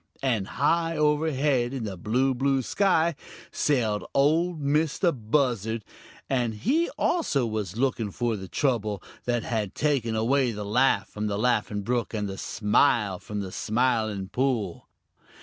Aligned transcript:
And 0.23 0.47
high 0.47 0.97
overhead 0.97 1.75
in 1.75 1.83
the 1.83 1.95
blue, 1.95 2.33
blue 2.33 2.63
sky 2.63 3.13
sailed 3.51 4.03
Ol' 4.15 4.55
Mistah 4.55 5.11
Buzzard, 5.11 5.85
and 6.27 6.55
he 6.55 6.89
also 6.97 7.45
was 7.45 7.77
looking 7.77 8.09
for 8.09 8.35
the 8.35 8.47
trouble 8.47 9.03
that 9.25 9.43
had 9.43 9.75
taken 9.75 10.15
away 10.15 10.53
the 10.53 10.65
laugh 10.65 11.09
from 11.09 11.27
the 11.27 11.37
Laughing 11.37 11.83
Brook 11.83 12.15
and 12.15 12.27
the 12.27 12.39
smile 12.39 13.19
from 13.19 13.41
the 13.41 13.51
Smiling 13.51 14.29
Pool. 14.29 14.87